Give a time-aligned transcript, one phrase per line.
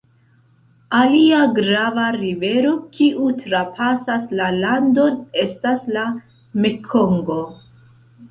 [0.99, 6.09] Alia grava rivero kiu trapasas la landon estas la
[6.65, 7.39] Mekongo.